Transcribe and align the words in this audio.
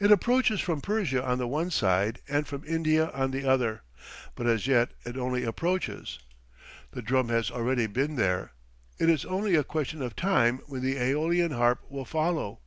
It 0.00 0.10
approaches 0.10 0.60
from 0.60 0.80
Persia 0.80 1.24
on 1.24 1.38
the 1.38 1.46
one 1.46 1.70
side, 1.70 2.18
and 2.28 2.44
from 2.44 2.64
India 2.66 3.10
on 3.10 3.30
the 3.30 3.48
other; 3.48 3.82
but 4.34 4.48
as 4.48 4.66
yet 4.66 4.90
it 5.04 5.16
only 5.16 5.44
approaches. 5.44 6.18
The 6.90 7.02
drum 7.02 7.28
has 7.28 7.52
already 7.52 7.86
been 7.86 8.16
there; 8.16 8.50
it 8.98 9.08
is 9.08 9.24
only 9.24 9.54
a 9.54 9.62
question 9.62 10.02
of 10.02 10.16
time 10.16 10.58
when 10.66 10.82
the 10.82 10.96
AEolian 10.96 11.52
harp 11.54 11.84
will 11.88 12.04
follow. 12.04 12.62